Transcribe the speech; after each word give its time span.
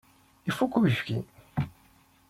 Ifuk 0.49 0.73
uyefki. 0.77 1.17